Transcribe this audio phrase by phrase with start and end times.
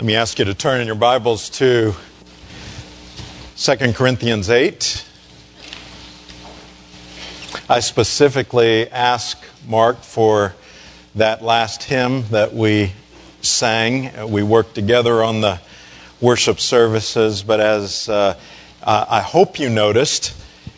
[0.00, 1.94] Let me ask you to turn in your Bibles to
[3.58, 5.04] 2 Corinthians 8.
[7.68, 9.36] I specifically ask
[9.68, 10.54] Mark for
[11.16, 12.94] that last hymn that we
[13.42, 14.30] sang.
[14.30, 15.60] We worked together on the
[16.18, 18.40] worship services, but as uh,
[18.82, 20.34] I hope you noticed,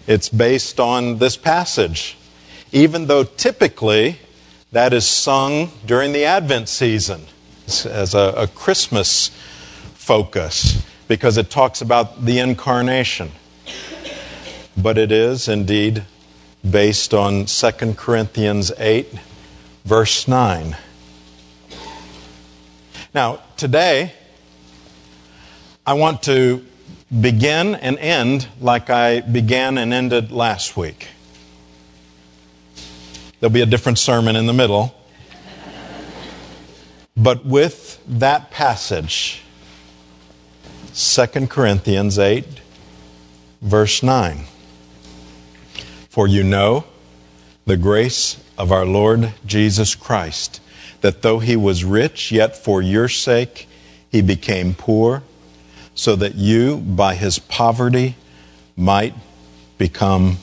[0.09, 2.17] it's based on this passage.
[2.73, 4.19] Even though typically
[4.73, 7.29] that is sung during the Advent season
[7.67, 9.31] as a, a Christmas
[9.95, 13.31] focus because it talks about the incarnation.
[14.77, 16.05] But it is indeed
[16.69, 19.13] based on 2 Corinthians 8,
[19.85, 20.77] verse 9.
[23.15, 24.15] Now, today,
[25.87, 26.65] I want to
[27.21, 31.09] begin and end like I began and ended last week.
[33.41, 34.95] There'll be a different sermon in the middle.
[37.23, 39.43] But with that passage,
[40.93, 42.45] 2 Corinthians 8,
[43.61, 44.47] verse 9.
[46.11, 46.85] For you know
[47.65, 50.61] the grace of our Lord Jesus Christ,
[51.01, 53.69] that though he was rich, yet for your sake
[54.11, 55.23] he became poor,
[55.95, 58.17] so that you, by his poverty,
[58.75, 59.15] might
[59.79, 60.39] become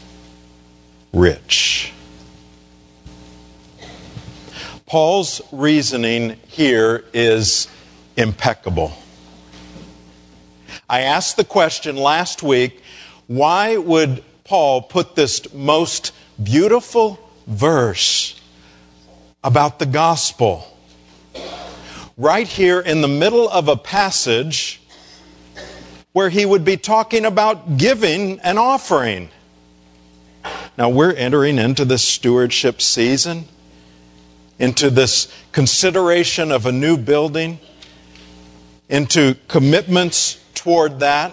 [1.11, 1.91] rich.
[4.89, 7.67] Paul's reasoning here is
[8.17, 8.91] impeccable.
[10.89, 12.81] I asked the question last week
[13.27, 18.41] why would Paul put this most beautiful verse
[19.43, 20.75] about the gospel
[22.17, 24.81] right here in the middle of a passage
[26.13, 29.29] where he would be talking about giving an offering?
[30.79, 33.47] Now, we're entering into this stewardship season
[34.59, 37.59] into this consideration of a new building,
[38.89, 41.31] into commitments toward that.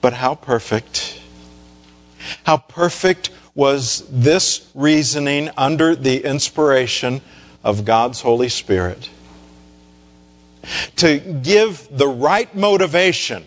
[0.00, 1.20] But how perfect,
[2.44, 7.20] how perfect was this reasoning under the inspiration
[7.62, 9.10] of God's Holy Spirit?
[10.96, 13.44] To give the right motivation,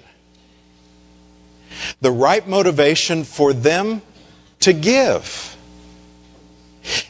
[2.01, 4.03] the right motivation for them
[4.59, 5.52] to give.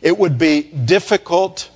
[0.01, 1.69] It would be difficult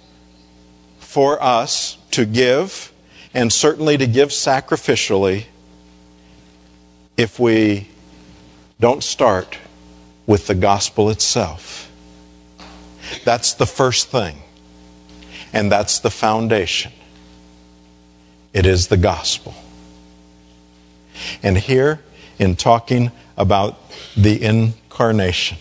[1.00, 2.91] for us to give,
[3.34, 5.46] and certainly to give sacrificially,
[7.16, 7.88] if we
[8.80, 9.58] don't start
[10.28, 11.91] with the gospel itself.
[13.24, 14.41] That's the first thing,
[15.53, 16.91] and that's the foundation.
[18.53, 19.56] It is the gospel.
[21.41, 22.02] And here,
[22.38, 23.79] in talking about
[24.16, 25.58] the incarnation,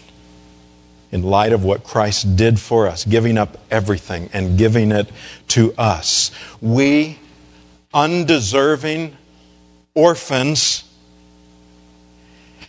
[1.13, 5.09] in light of what Christ did for us, giving up everything and giving it
[5.49, 6.31] to us.
[6.61, 7.19] We,
[7.95, 9.17] undeserving
[9.95, 10.85] orphans,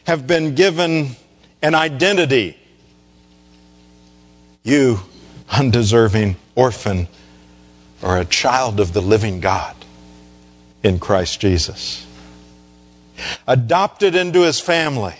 [0.05, 1.15] have been given
[1.61, 2.57] an identity.
[4.63, 4.99] You,
[5.51, 7.07] undeserving orphan,
[8.03, 9.75] are a child of the living God
[10.83, 12.05] in Christ Jesus.
[13.47, 15.15] Adopted into his family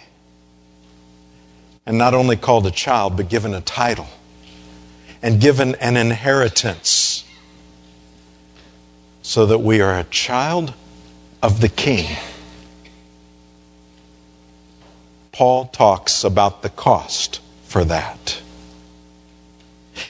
[1.87, 4.07] and not only called a child, but given a title
[5.21, 7.23] and given an inheritance
[9.21, 10.73] so that we are a child
[11.41, 12.17] of the King.
[15.31, 18.41] Paul talks about the cost for that.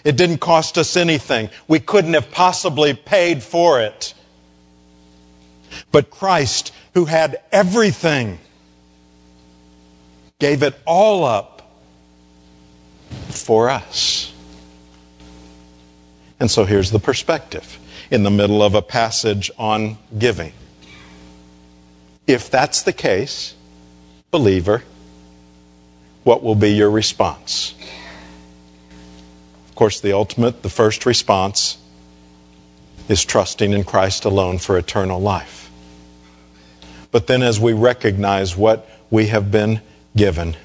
[0.04, 1.50] It didn't cost us anything.
[1.68, 4.16] We couldn't have possibly paid for it.
[5.92, 8.40] But Christ, who had everything,
[10.40, 11.57] gave it all up
[13.38, 14.34] for us.
[16.40, 17.80] And so here's the perspective
[18.12, 20.54] in the middle of a passage on giving.
[22.28, 23.56] If that's the case,
[24.32, 24.84] believer,
[26.24, 27.74] what will be your response?
[29.70, 31.78] Of course, the ultimate, the first response
[33.08, 35.72] is trusting in Christ alone for eternal life.
[37.12, 39.82] But then, as we recognize what we have been
[40.16, 40.58] given,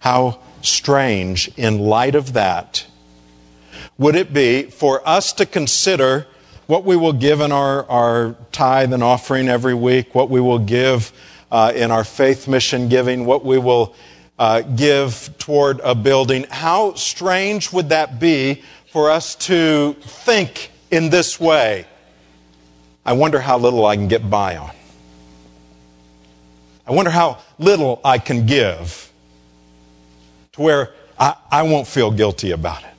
[0.00, 2.86] how strange in light of that
[3.96, 6.26] would it be for us to consider
[6.66, 10.58] what we will give in our, our tithe and offering every week, what we will
[10.58, 11.12] give
[11.52, 13.94] uh, in our faith mission giving, what we will
[14.38, 16.44] uh, give toward a building.
[16.50, 21.86] How strange would that be for us to think in this way?
[23.06, 24.70] I wonder how little I can get by on.
[26.86, 29.12] I wonder how little I can give
[30.54, 32.94] to where I, I won't feel guilty about it.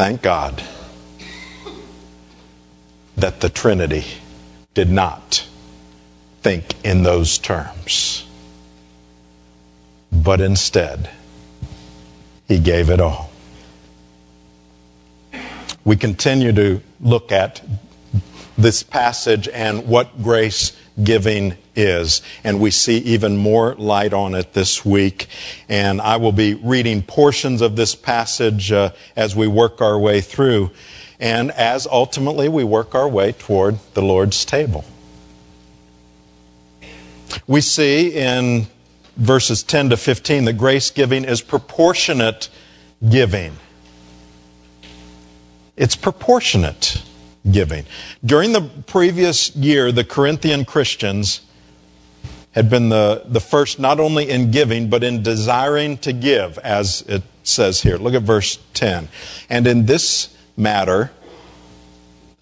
[0.00, 0.62] thank God
[3.18, 4.02] that the Trinity
[4.72, 5.46] did not
[6.40, 8.24] think in those terms,
[10.10, 11.10] but instead,
[12.48, 13.30] He gave it all.
[15.84, 17.60] We continue to look at
[18.56, 22.22] this passage and what grace giving is.
[22.44, 25.26] And we see even more light on it this week.
[25.68, 30.20] And I will be reading portions of this passage uh, as we work our way
[30.20, 30.70] through
[31.20, 34.84] and as ultimately we work our way toward the Lord's table.
[37.46, 38.66] We see in
[39.16, 42.48] verses 10 to 15 that grace giving is proportionate
[43.06, 43.56] giving.
[45.76, 47.02] It's proportionate
[47.50, 47.84] giving.
[48.24, 51.42] During the previous year, the Corinthian Christians
[52.52, 57.02] had been the, the first not only in giving, but in desiring to give, as
[57.02, 57.96] it says here.
[57.96, 59.08] Look at verse 10.
[59.48, 61.12] And in this matter,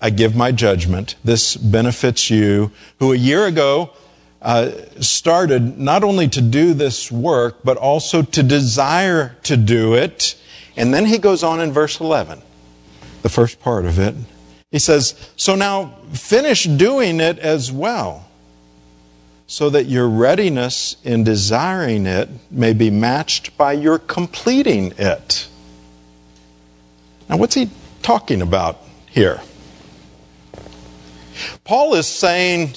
[0.00, 1.16] I give my judgment.
[1.25, 2.70] This benefits you,
[3.00, 3.90] who a year ago
[4.40, 4.70] uh,
[5.00, 10.40] started not only to do this work, but also to desire to do it.
[10.76, 12.40] And then he goes on in verse 11,
[13.22, 14.14] the first part of it.
[14.70, 18.27] He says, So now finish doing it as well,
[19.50, 25.48] so that your readiness in desiring it may be matched by your completing it.
[27.30, 27.70] Now, what's he
[28.02, 29.40] talking about here?
[31.64, 32.74] Paul is saying,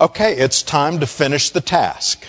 [0.00, 2.26] okay, it's time to finish the task.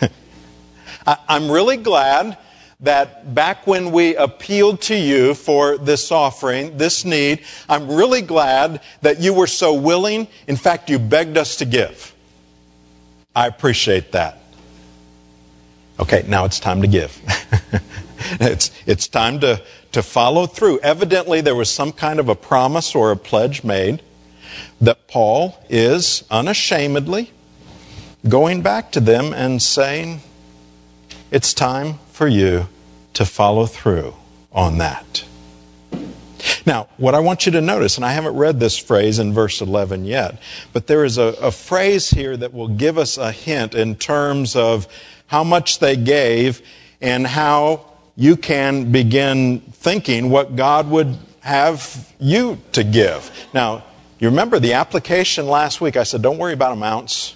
[1.06, 2.38] I'm really glad
[2.78, 8.82] that back when we appealed to you for this offering, this need, I'm really glad
[9.02, 10.28] that you were so willing.
[10.46, 12.14] In fact, you begged us to give.
[13.40, 14.38] I appreciate that.
[15.98, 17.18] Okay, now it's time to give.
[18.38, 20.80] it's, it's time to, to follow through.
[20.80, 24.02] Evidently, there was some kind of a promise or a pledge made
[24.78, 27.30] that Paul is unashamedly
[28.28, 30.20] going back to them and saying,
[31.30, 32.68] It's time for you
[33.14, 34.16] to follow through
[34.52, 35.24] on that.
[36.66, 39.60] Now, what I want you to notice, and I haven't read this phrase in verse
[39.60, 40.40] 11 yet,
[40.72, 44.56] but there is a, a, phrase here that will give us a hint in terms
[44.56, 44.86] of
[45.26, 46.62] how much they gave
[47.00, 53.30] and how you can begin thinking what God would have you to give.
[53.54, 53.84] Now,
[54.18, 55.96] you remember the application last week?
[55.96, 57.34] I said, don't worry about amounts.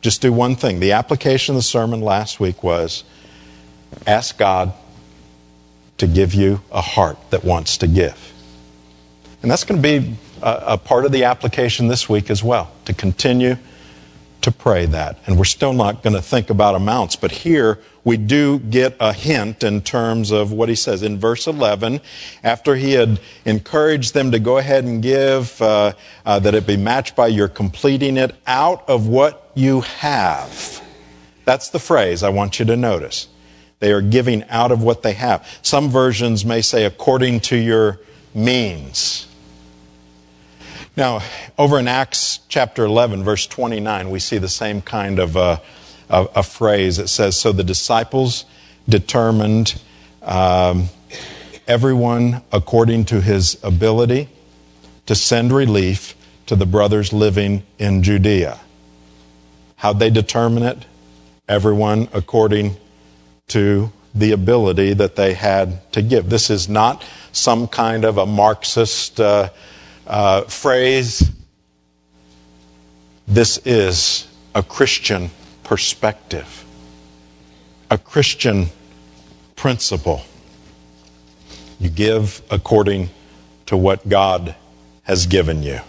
[0.00, 0.80] Just do one thing.
[0.80, 3.04] The application of the sermon last week was
[4.06, 4.72] ask God
[5.98, 8.32] to give you a heart that wants to give.
[9.42, 12.72] And that's going to be a, a part of the application this week as well,
[12.86, 13.56] to continue
[14.44, 15.18] to pray that.
[15.26, 19.14] And we're still not going to think about amounts, but here we do get a
[19.14, 21.02] hint in terms of what he says.
[21.02, 22.00] In verse 11,
[22.42, 25.92] after he had encouraged them to go ahead and give, uh,
[26.26, 30.82] uh, that it be matched by your completing it out of what you have.
[31.46, 33.28] That's the phrase I want you to notice.
[33.84, 35.46] They are giving out of what they have.
[35.60, 38.00] Some versions may say according to your
[38.32, 39.26] means.
[40.96, 41.20] Now,
[41.58, 45.58] over in Acts chapter 11, verse 29, we see the same kind of uh,
[46.08, 46.98] a, a, phrase.
[46.98, 48.46] It says, So the disciples
[48.88, 49.78] determined
[50.22, 50.88] um,
[51.68, 54.30] everyone according to his ability
[55.04, 58.58] to send relief to the brothers living in Judea.
[59.76, 60.86] How'd they determine it?
[61.46, 62.78] Everyone according
[63.48, 66.30] to the ability that they had to give.
[66.30, 69.20] This is not some kind of a Marxist.
[69.20, 69.50] Uh,
[70.06, 71.30] uh, phrase.
[73.26, 75.30] This is a Christian
[75.62, 76.64] perspective,
[77.90, 78.66] a Christian
[79.56, 80.22] principle.
[81.80, 83.10] You give according
[83.66, 84.54] to what God
[85.04, 85.80] has given you.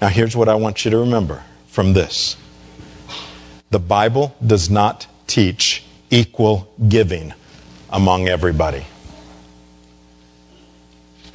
[0.00, 2.36] Now, here's what I want you to remember from this
[3.70, 7.34] the Bible does not teach equal giving
[7.90, 8.84] among everybody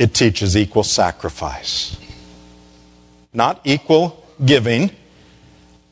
[0.01, 1.95] it teaches equal sacrifice.
[3.33, 4.89] Not equal giving,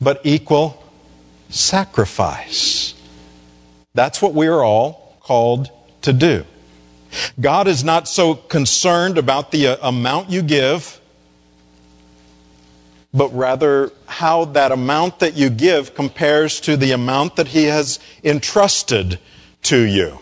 [0.00, 0.82] but equal
[1.48, 2.94] sacrifice.
[3.94, 5.70] That's what we are all called
[6.02, 6.44] to do.
[7.40, 10.99] God is not so concerned about the uh, amount you give,
[13.12, 17.98] but rather how that amount that you give compares to the amount that He has
[18.22, 19.18] entrusted
[19.62, 20.18] to you.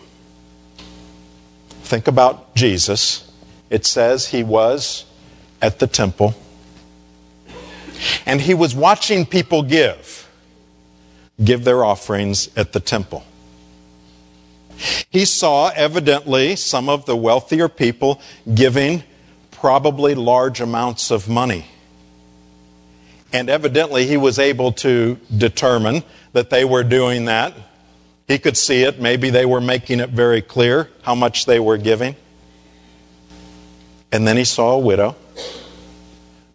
[1.83, 3.29] Think about Jesus
[3.69, 5.05] it says he was
[5.61, 6.33] at the temple
[8.25, 10.29] and he was watching people give
[11.43, 13.23] give their offerings at the temple
[15.09, 18.21] he saw evidently some of the wealthier people
[18.53, 19.03] giving
[19.51, 21.65] probably large amounts of money.
[23.31, 27.53] And evidently, he was able to determine that they were doing that.
[28.27, 28.99] He could see it.
[28.99, 32.15] Maybe they were making it very clear how much they were giving.
[34.11, 35.15] And then he saw a widow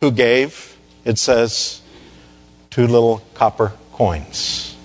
[0.01, 1.81] who gave, it says,
[2.71, 4.77] two little copper coins.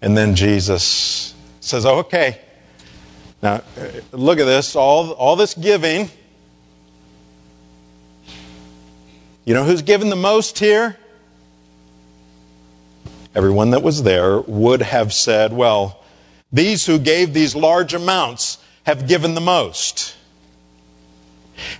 [0.00, 2.40] And then Jesus says, okay,
[3.42, 3.62] now
[4.12, 6.10] look at this, all, all this giving.
[9.44, 10.96] You know who's given the most here?
[13.34, 16.02] Everyone that was there would have said, well,
[16.52, 20.14] these who gave these large amounts have given the most.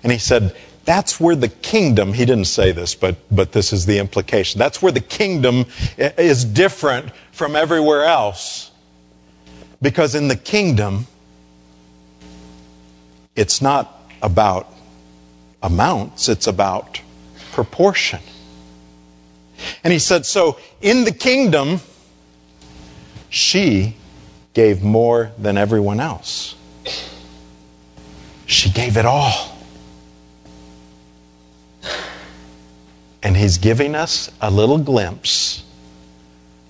[0.02, 3.86] And he said, that's where the kingdom, he didn't say this, but, but this is
[3.86, 4.58] the implication.
[4.58, 5.66] That's where the kingdom
[5.96, 8.70] is different from everywhere else.
[9.80, 11.06] Because in the kingdom,
[13.36, 14.72] it's not about
[15.62, 17.00] amounts, it's about
[17.52, 18.20] proportion.
[19.84, 21.80] And he said, So in the kingdom,
[23.30, 23.96] she
[24.54, 26.54] gave more than everyone else.
[28.46, 29.56] She gave it all.
[33.22, 35.62] And he's giving us a little glimpse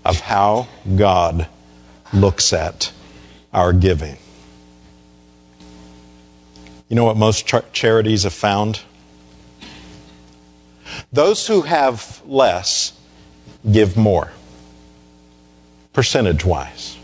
[0.04, 1.48] of how God
[2.12, 2.92] looks at
[3.52, 4.16] our giving.
[6.88, 8.82] You know what most charities have found?
[11.12, 12.94] Those who have less
[13.70, 14.32] give more,
[15.92, 16.96] percentage wise.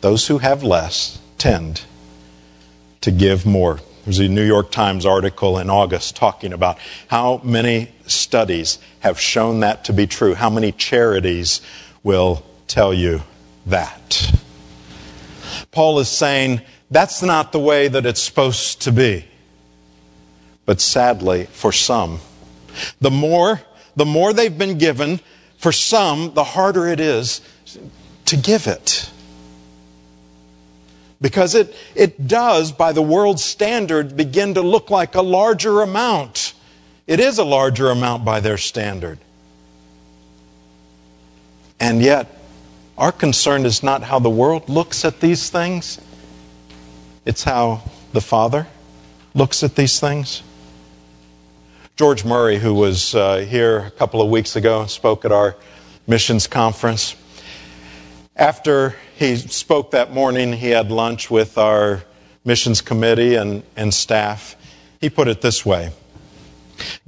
[0.00, 1.82] Those who have less tend
[3.02, 3.80] to give more.
[4.04, 9.60] There's a New York Times article in August talking about how many studies have shown
[9.60, 10.34] that to be true.
[10.34, 11.60] How many charities
[12.02, 13.22] will tell you
[13.66, 14.32] that?
[15.70, 19.26] Paul is saying that's not the way that it's supposed to be.
[20.64, 22.20] But sadly, for some,
[23.00, 23.60] the more,
[23.96, 25.20] the more they've been given,
[25.58, 27.40] for some, the harder it is
[28.26, 29.10] to give it.
[31.20, 36.54] Because it, it does, by the world's standard, begin to look like a larger amount.
[37.06, 39.18] It is a larger amount by their standard.
[41.78, 42.28] And yet,
[42.98, 46.00] our concern is not how the world looks at these things,
[47.24, 48.66] it's how the Father
[49.34, 50.42] looks at these things.
[51.96, 55.56] George Murray, who was uh, here a couple of weeks ago, spoke at our
[56.06, 57.14] missions conference.
[58.34, 62.02] After he spoke that morning, he had lunch with our
[62.46, 64.56] missions committee and, and staff.
[65.02, 65.90] He put it this way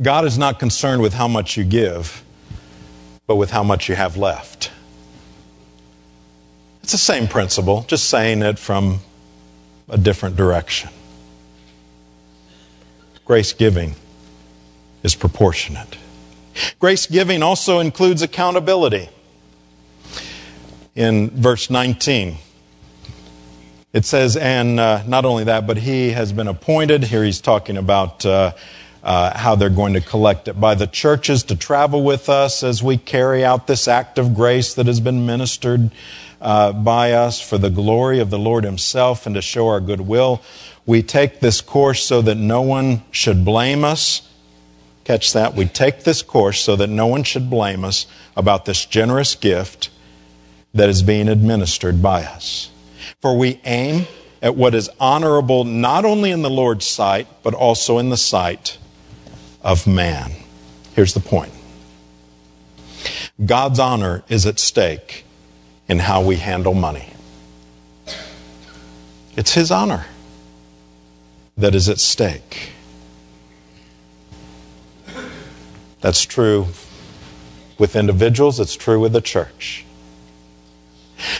[0.02, 2.22] God is not concerned with how much you give,
[3.26, 4.70] but with how much you have left.
[6.82, 9.00] It's the same principle, just saying it from
[9.88, 10.90] a different direction.
[13.24, 13.94] Grace giving
[15.04, 15.98] is proportionate.
[16.80, 19.08] Grace giving also includes accountability.
[20.96, 22.36] In verse 19,
[23.92, 27.04] it says, and uh, not only that, but he has been appointed.
[27.04, 28.52] Here he's talking about uh,
[29.02, 32.82] uh, how they're going to collect it by the churches to travel with us as
[32.82, 35.90] we carry out this act of grace that has been ministered
[36.40, 40.42] uh, by us for the glory of the Lord Himself and to show our goodwill.
[40.86, 44.28] We take this course so that no one should blame us
[45.04, 45.54] Catch that?
[45.54, 48.06] We take this course so that no one should blame us
[48.36, 49.90] about this generous gift
[50.72, 52.70] that is being administered by us.
[53.20, 54.06] For we aim
[54.42, 58.78] at what is honorable not only in the Lord's sight, but also in the sight
[59.62, 60.32] of man.
[60.94, 61.52] Here's the point
[63.44, 65.24] God's honor is at stake
[65.88, 67.10] in how we handle money.
[69.36, 70.06] It's His honor
[71.56, 72.70] that is at stake.
[76.04, 76.66] That's true
[77.78, 79.86] with individuals, it's true with the church.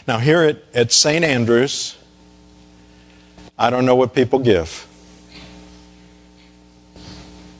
[0.08, 1.22] Now, here at, at St.
[1.22, 1.98] Andrews,
[3.58, 4.86] I don't know what people give.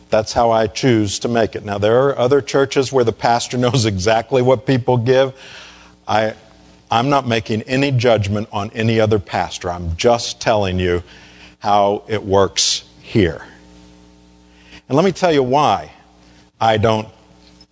[0.09, 1.63] That's how I choose to make it.
[1.63, 5.35] Now, there are other churches where the pastor knows exactly what people give.
[6.09, 6.33] I,
[6.91, 9.71] I'm not making any judgment on any other pastor.
[9.71, 11.03] I'm just telling you
[11.59, 13.45] how it works here.
[14.89, 15.94] And let me tell you why.
[16.64, 17.09] I don't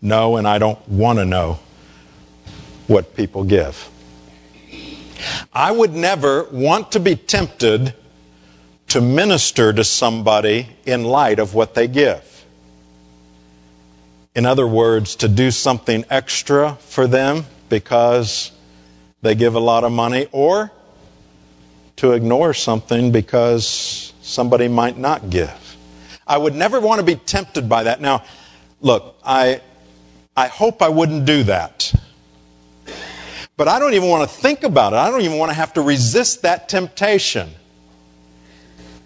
[0.02, 1.58] know and I don't want to know
[2.88, 3.88] what people give.
[5.50, 7.94] I would never want to be tempted
[8.88, 12.44] to minister to somebody in light of what they give.
[14.34, 18.52] In other words, to do something extra for them because
[19.22, 20.70] they give a lot of money, or
[21.96, 25.76] to ignore something because somebody might not give.
[26.26, 28.02] I would never want to be tempted by that.
[28.02, 28.24] Now,
[28.82, 29.62] look, I,
[30.36, 31.92] I hope I wouldn't do that.
[33.56, 34.96] But I don't even want to think about it.
[34.96, 37.50] I don't even want to have to resist that temptation.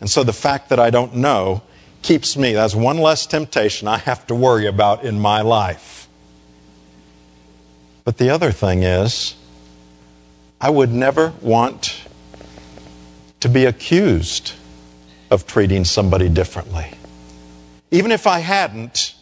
[0.00, 1.62] And so the fact that I don't know
[2.02, 6.08] keeps me, that's one less temptation I have to worry about in my life.
[8.04, 9.34] But the other thing is,
[10.60, 12.06] I would never want
[13.40, 14.52] to be accused
[15.30, 16.86] of treating somebody differently.
[17.90, 19.15] Even if I hadn't,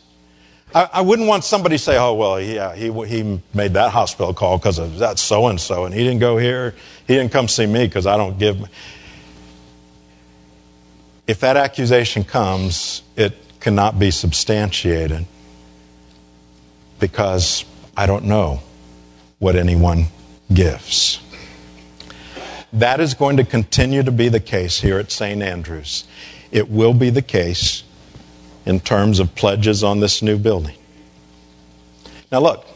[0.75, 4.35] I, I wouldn't want somebody to say, oh, well, yeah, he, he made that hospital
[4.35, 6.75] call because of that so and so, and he didn't go here,
[7.07, 8.59] he didn't come see me because I don't give.
[11.27, 15.25] If that accusation comes, it cannot be substantiated
[16.99, 17.65] because
[17.97, 18.61] I don't know
[19.39, 20.07] what anyone
[20.53, 21.21] gives.
[22.73, 25.41] That is going to continue to be the case here at St.
[25.41, 26.05] Andrews.
[26.51, 27.84] It will be the case
[28.67, 30.77] in terms of pledges on this new building.
[32.33, 32.67] Now, look,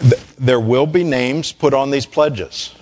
[0.00, 2.74] th- there will be names put on these pledges.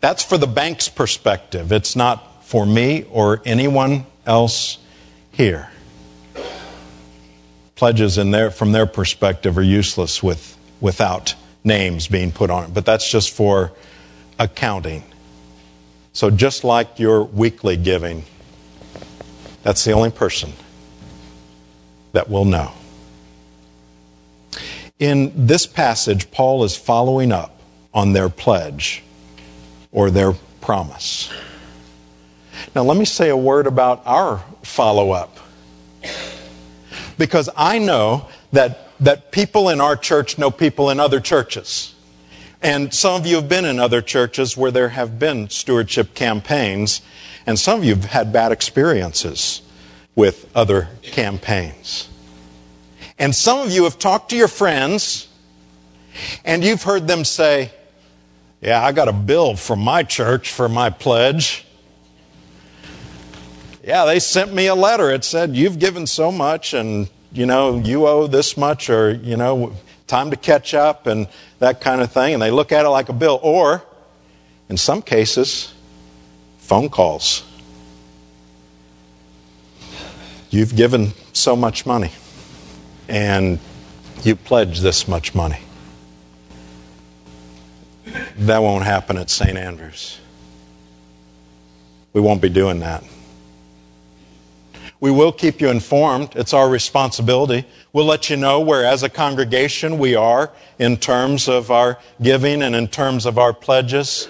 [0.00, 1.72] That's for the bank's perspective.
[1.72, 4.78] It's not for me or anyone else
[5.32, 5.70] here.
[7.74, 12.74] Pledges in their, from their perspective are useless with, without names being put on it,
[12.74, 13.72] but that's just for
[14.38, 15.02] accounting.
[16.12, 18.24] So, just like your weekly giving,
[19.62, 20.52] that's the only person
[22.16, 22.72] that will know.
[24.98, 27.60] In this passage, Paul is following up
[27.92, 29.02] on their pledge
[29.92, 30.32] or their
[30.62, 31.30] promise.
[32.74, 35.38] Now, let me say a word about our follow up.
[37.18, 41.94] Because I know that, that people in our church know people in other churches.
[42.62, 47.02] And some of you have been in other churches where there have been stewardship campaigns,
[47.46, 49.60] and some of you have had bad experiences
[50.16, 52.08] with other campaigns.
[53.18, 55.28] And some of you have talked to your friends,
[56.44, 57.70] and you've heard them say,
[58.60, 61.64] Yeah, I got a bill from my church for my pledge.
[63.84, 65.10] Yeah, they sent me a letter.
[65.10, 69.36] It said, You've given so much, and, you know, you owe this much, or, you
[69.36, 69.74] know,
[70.06, 72.34] time to catch up and that kind of thing.
[72.34, 73.38] And they look at it like a bill.
[73.42, 73.84] Or,
[74.68, 75.72] in some cases,
[76.58, 77.44] phone calls.
[80.56, 82.12] You've given so much money
[83.08, 83.58] and
[84.22, 85.58] you pledge this much money.
[88.38, 89.58] That won't happen at St.
[89.58, 90.18] Andrews.
[92.14, 93.04] We won't be doing that.
[94.98, 96.30] We will keep you informed.
[96.36, 97.66] It's our responsibility.
[97.92, 102.62] We'll let you know where, as a congregation, we are in terms of our giving
[102.62, 104.26] and in terms of our pledges.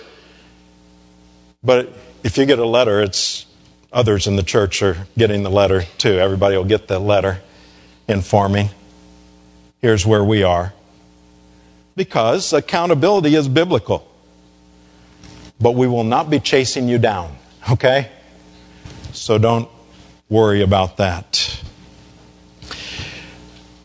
[1.62, 1.92] But
[2.24, 3.45] if you get a letter, it's
[3.92, 6.18] others in the church are getting the letter too.
[6.18, 7.40] Everybody will get the letter
[8.08, 8.70] informing.
[9.80, 10.72] Here's where we are.
[11.94, 14.10] Because accountability is biblical.
[15.60, 17.34] But we will not be chasing you down,
[17.70, 18.10] okay?
[19.12, 19.68] So don't
[20.28, 21.62] worry about that.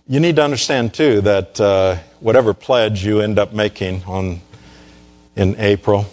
[0.08, 4.42] You need to understand, too, that uh, whatever pledge you end up making on,
[5.38, 6.06] in April,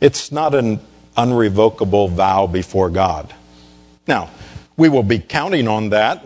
[0.00, 0.80] it's not an
[1.18, 3.34] unrevocable vow before God.
[4.06, 4.30] Now,
[4.76, 6.24] we will be counting on that.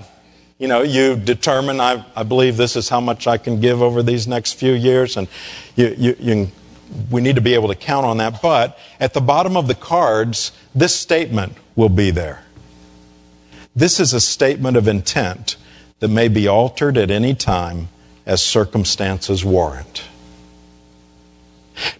[0.58, 4.02] You know, you determine, I, I believe this is how much I can give over
[4.02, 5.26] these next few years, and
[5.74, 6.52] you, you, you,
[7.10, 8.42] we need to be able to count on that.
[8.42, 12.44] But at the bottom of the cards, this statement will be there.
[13.74, 15.56] This is a statement of intent
[16.00, 17.88] that may be altered at any time
[18.26, 20.04] as circumstances warrant.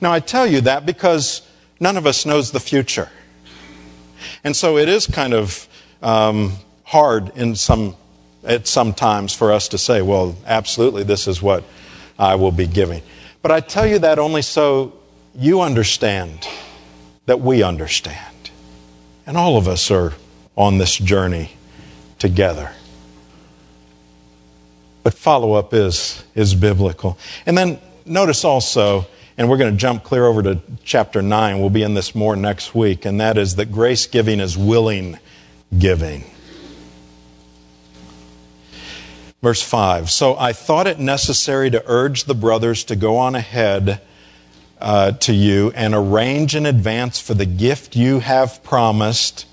[0.00, 1.42] Now, I tell you that because
[1.82, 3.10] none of us knows the future.
[4.44, 5.66] And so it is kind of
[6.00, 6.52] um,
[6.84, 7.96] hard in some,
[8.44, 11.64] at some times for us to say, well, absolutely, this is what
[12.18, 13.02] I will be giving.
[13.42, 14.92] But I tell you that only so
[15.34, 16.46] you understand
[17.26, 18.50] that we understand.
[19.26, 20.12] And all of us are
[20.56, 21.50] on this journey
[22.20, 22.70] together.
[25.02, 27.18] But follow up is, is biblical.
[27.44, 31.58] And then notice also, and we're going to jump clear over to chapter 9.
[31.60, 35.18] We'll be in this more next week, and that is that grace giving is willing
[35.76, 36.24] giving.
[39.42, 44.00] Verse 5 So I thought it necessary to urge the brothers to go on ahead
[44.80, 49.46] uh, to you and arrange in advance for the gift you have promised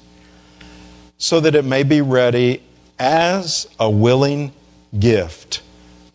[1.18, 2.64] so that it may be ready
[2.98, 4.52] as a willing
[4.98, 5.62] gift,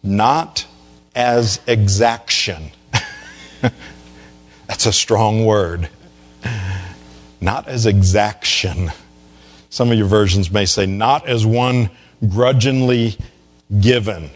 [0.03, 0.66] not
[1.14, 2.70] as exaction.
[4.66, 5.88] That's a strong word.
[7.40, 8.90] Not as exaction.
[9.70, 11.90] Some of your versions may say, not as one
[12.29, 13.18] grudgingly
[13.81, 14.31] given.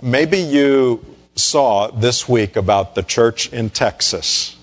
[0.00, 4.56] Maybe you saw this week about the church in Texas.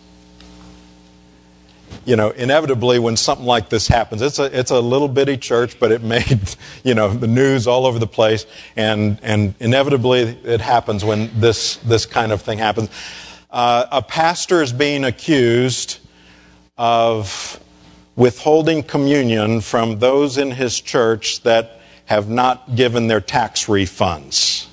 [2.05, 5.79] You know, inevitably, when something like this happens, it's a, it's a little bitty church,
[5.79, 8.45] but it made, you know, the news all over the place.
[8.75, 12.89] And, and inevitably, it happens when this, this kind of thing happens.
[13.51, 15.99] Uh, a pastor is being accused
[16.77, 17.59] of
[18.15, 24.68] withholding communion from those in his church that have not given their tax refunds.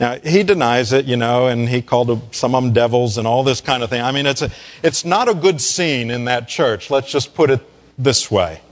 [0.00, 3.44] Now, he denies it, you know, and he called some of them devils and all
[3.44, 4.00] this kind of thing.
[4.00, 4.50] I mean, it's, a,
[4.82, 6.90] it's not a good scene in that church.
[6.90, 7.60] Let's just put it
[7.98, 8.62] this way.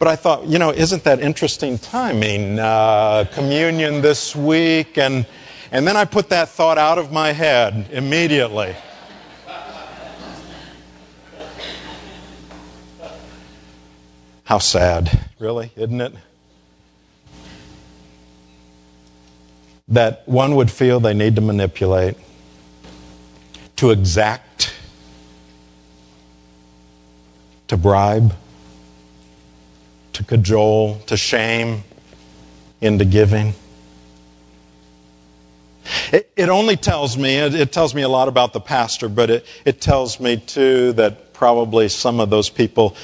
[0.00, 2.58] But I thought, you know, isn't that interesting timing?
[2.58, 5.24] Uh, communion this week, and,
[5.70, 8.74] and then I put that thought out of my head immediately.
[14.42, 16.12] How sad, really, isn't it?
[19.88, 22.16] That one would feel they need to manipulate,
[23.76, 24.74] to exact,
[27.68, 28.34] to bribe,
[30.12, 31.84] to cajole, to shame
[32.80, 33.54] into giving.
[36.12, 39.30] It, it only tells me, it, it, tells me a lot about the pastor, but
[39.30, 42.96] it, it tells me too that probably some of those people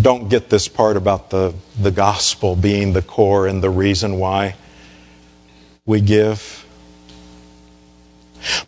[0.00, 4.54] don't get this part about the, the gospel being the core and the reason why
[5.86, 6.64] we give.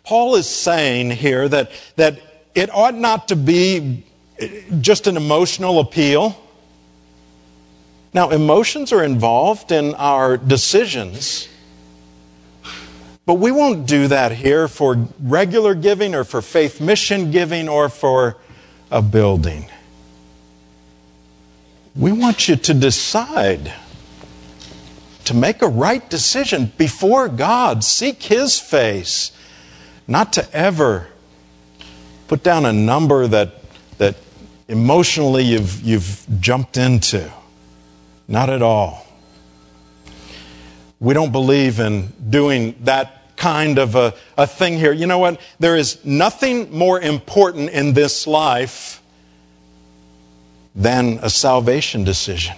[0.03, 2.19] Paul is saying here that, that
[2.55, 4.03] it ought not to be
[4.81, 6.39] just an emotional appeal.
[8.13, 11.47] Now, emotions are involved in our decisions,
[13.25, 17.89] but we won't do that here for regular giving or for faith mission giving or
[17.89, 18.37] for
[18.89, 19.69] a building.
[21.95, 23.73] We want you to decide
[25.27, 29.31] to make a right decision before God, seek His face,
[30.07, 31.07] not to ever
[32.29, 33.55] put down a number that,
[33.97, 34.15] that
[34.69, 37.29] emotionally you've, you've jumped into.
[38.29, 39.05] Not at all.
[40.99, 44.93] We don't believe in doing that kind of a, a thing here.
[44.93, 45.41] You know what?
[45.59, 49.01] There is nothing more important in this life
[50.73, 52.55] than a salvation decision.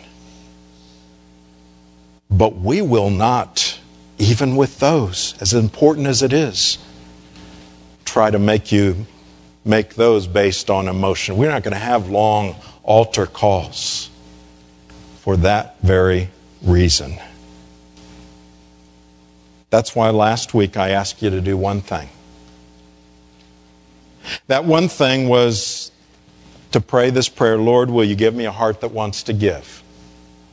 [2.29, 3.79] But we will not,
[4.17, 6.77] even with those, as important as it is,
[8.05, 9.05] try to make you
[9.65, 11.37] make those based on emotion.
[11.37, 14.09] We're not going to have long altar calls
[15.19, 16.29] for that very
[16.61, 17.17] reason.
[19.69, 22.09] That's why last week I asked you to do one thing.
[24.47, 25.91] That one thing was
[26.71, 29.83] to pray this prayer Lord, will you give me a heart that wants to give?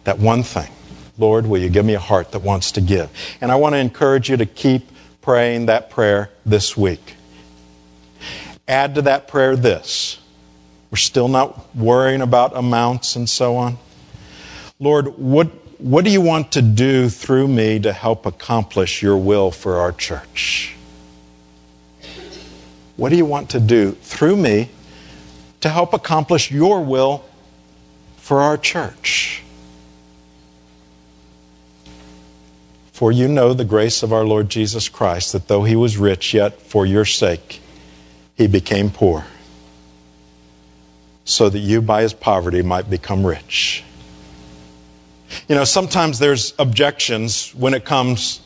[0.05, 0.71] That one thing.
[1.19, 3.11] Lord, will you give me a heart that wants to give?
[3.41, 4.91] And I want to encourage you to keep
[5.23, 7.15] praying that prayer this week.
[8.69, 10.19] Add to that prayer this.
[10.91, 13.79] We're still not worrying about amounts and so on.
[14.79, 15.49] Lord, what,
[15.81, 19.93] what do you want to do through me to help accomplish your will for our
[19.93, 20.75] church?
[22.97, 24.71] What do you want to do through me
[25.61, 27.25] to help accomplish your will
[28.17, 29.43] for our church?
[32.97, 36.33] For you know the grace of our Lord Jesus Christ, that though he was rich,
[36.33, 37.61] yet for your sake
[38.35, 39.27] he became poor,
[41.23, 43.85] so that you by his poverty might become rich.
[45.47, 48.41] You know, sometimes there's objections when it comes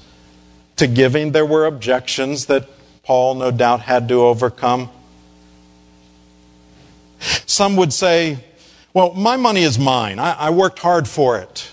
[0.79, 1.31] to giving.
[1.31, 2.69] There were objections that
[3.05, 4.91] Paul no doubt had to overcome.
[7.47, 8.43] Some would say,
[8.95, 10.19] well, my money is mine.
[10.19, 11.71] I, I worked hard for it.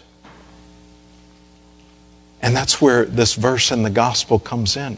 [2.42, 4.98] And that's where this verse in the gospel comes in.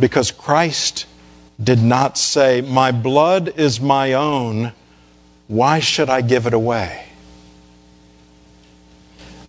[0.00, 1.06] Because Christ
[1.62, 4.72] did not say, My blood is my own,
[5.48, 7.06] why should I give it away?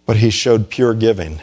[0.05, 1.39] But he showed pure giving.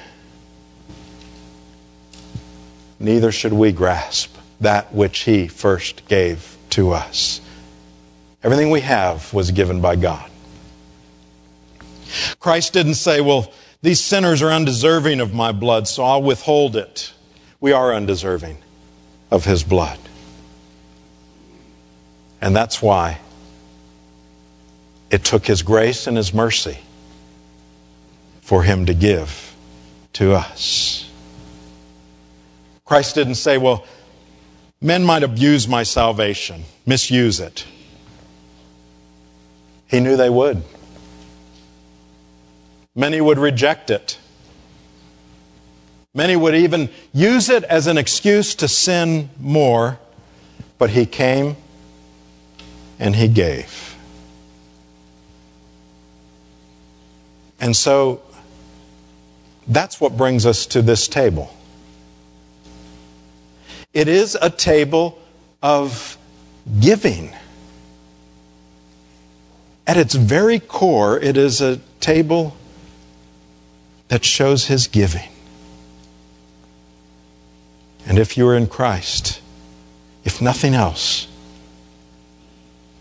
[2.99, 7.41] Neither should we grasp that which he first gave to us.
[8.43, 10.31] Everything we have was given by God.
[12.39, 17.13] Christ didn't say, Well, these sinners are undeserving of my blood, so I'll withhold it.
[17.61, 18.59] We are undeserving
[19.31, 19.99] of his blood.
[22.41, 23.19] And that's why
[25.11, 26.79] it took his grace and his mercy
[28.41, 29.55] for him to give
[30.15, 31.09] to us.
[32.85, 33.87] Christ didn't say, well,
[34.81, 37.65] men might abuse my salvation, misuse it.
[39.87, 40.63] He knew they would.
[42.95, 44.19] Many would reject it.
[46.13, 49.99] Many would even use it as an excuse to sin more,
[50.77, 51.57] but he came
[52.99, 53.97] and he gave.
[57.61, 58.23] And so
[59.69, 61.55] that's what brings us to this table.
[63.93, 65.19] It is a table
[65.63, 66.19] of
[66.81, 67.35] giving.
[69.87, 72.57] At its very core, it is a table
[74.11, 75.31] that shows his giving.
[78.07, 79.41] And if you are in Christ,
[80.25, 81.29] if nothing else,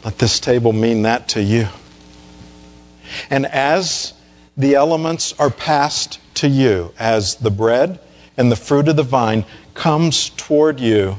[0.05, 1.67] let this table mean that to you.
[3.29, 4.13] And as
[4.55, 7.99] the elements are passed to you, as the bread
[8.37, 11.17] and the fruit of the vine comes toward you,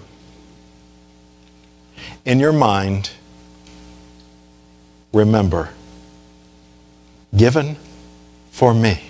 [2.24, 3.10] in your mind,
[5.12, 5.70] remember,
[7.36, 7.76] given
[8.52, 9.09] for me.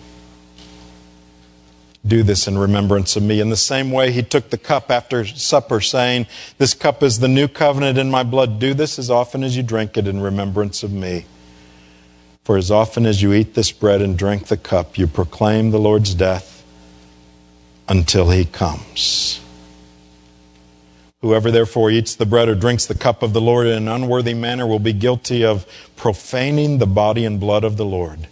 [2.05, 3.39] Do this in remembrance of me.
[3.39, 6.25] In the same way, he took the cup after supper, saying,
[6.57, 8.59] This cup is the new covenant in my blood.
[8.59, 11.25] Do this as often as you drink it in remembrance of me.
[12.43, 15.79] For as often as you eat this bread and drink the cup, you proclaim the
[15.79, 16.65] Lord's death
[17.87, 19.39] until he comes.
[21.21, 24.33] Whoever therefore eats the bread or drinks the cup of the Lord in an unworthy
[24.33, 28.27] manner will be guilty of profaning the body and blood of the Lord.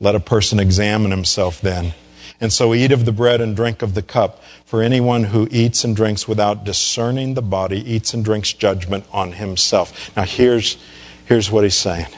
[0.00, 1.94] Let a person examine himself then
[2.42, 4.42] and so eat of the bread and drink of the cup.
[4.66, 9.30] For anyone who eats and drinks without discerning the body eats and drinks judgment on
[9.32, 10.14] himself.
[10.16, 10.76] Now, here's,
[11.24, 12.08] here's what he's saying.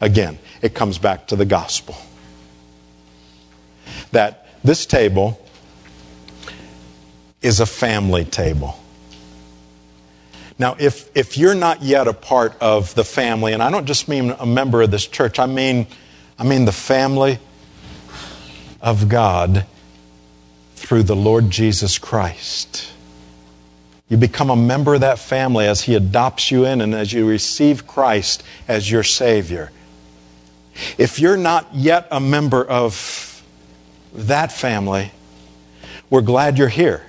[0.00, 1.94] Again, it comes back to the gospel.
[4.10, 5.40] That this table
[7.40, 8.76] is a family table.
[10.58, 14.08] Now, if, if you're not yet a part of the family, and I don't just
[14.08, 15.86] mean a member of this church, I mean,
[16.36, 17.38] I mean the family
[18.80, 19.66] of God
[20.74, 22.92] through the Lord Jesus Christ.
[24.08, 27.28] You become a member of that family as He adopts you in and as you
[27.28, 29.72] receive Christ as your Savior.
[30.96, 33.42] If you're not yet a member of
[34.14, 35.10] that family,
[36.08, 37.02] we're glad you're here.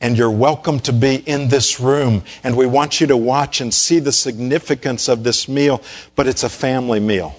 [0.00, 2.22] And you're welcome to be in this room.
[2.44, 5.82] And we want you to watch and see the significance of this meal,
[6.14, 7.34] but it's a family meal.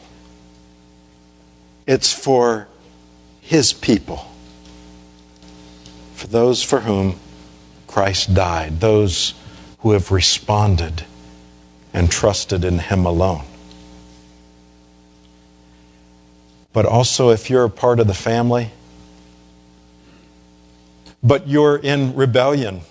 [1.88, 2.68] It's for
[3.42, 4.26] His people,
[6.16, 7.20] for those for whom
[7.86, 9.36] Christ died, those
[9.80, 11.06] who have responded
[11.94, 13.46] and trusted in Him alone.
[16.74, 18.72] But also, if you're a part of the family,
[21.24, 22.82] but you're in rebellion,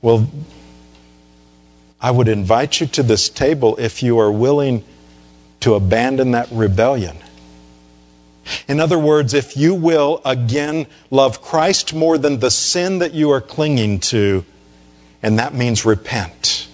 [0.00, 0.30] well,
[2.00, 4.84] I would invite you to this table if you are willing
[5.60, 7.16] to abandon that rebellion
[8.68, 13.30] in other words, if you will again love Christ more than the sin that you
[13.30, 14.44] are clinging to,
[15.22, 16.68] and that means repent,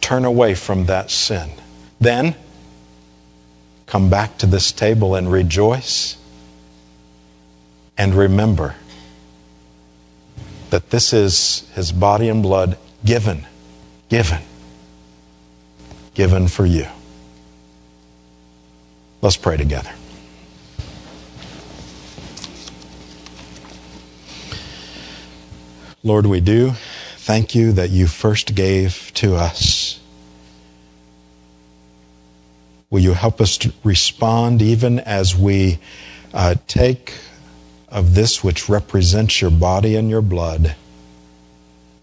[0.00, 1.50] turn away from that sin,
[2.00, 2.34] then
[3.86, 6.16] come back to this table and rejoice
[7.96, 8.74] and remember
[10.70, 13.46] that this is his body and blood given,
[14.08, 14.42] given,
[16.14, 16.86] given for you.
[19.22, 19.92] Let's pray together.
[26.04, 26.72] Lord, we do
[27.16, 29.98] thank you that you first gave to us.
[32.90, 35.78] Will you help us to respond even as we
[36.34, 37.14] uh, take
[37.88, 40.76] of this which represents your body and your blood?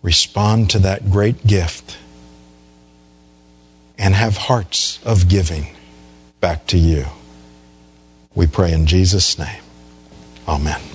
[0.02, 2.00] Respond to that great gift
[4.00, 5.68] and have hearts of giving
[6.40, 7.06] back to you.
[8.34, 9.62] We pray in Jesus' name.
[10.48, 10.91] Amen.